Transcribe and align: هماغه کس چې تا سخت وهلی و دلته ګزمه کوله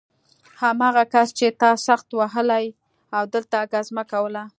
هماغه 0.61 1.03
کس 1.13 1.27
چې 1.37 1.47
تا 1.61 1.69
سخت 1.87 2.07
وهلی 2.19 2.65
و 3.13 3.23
دلته 3.33 3.57
ګزمه 3.73 4.03
کوله 4.11 4.43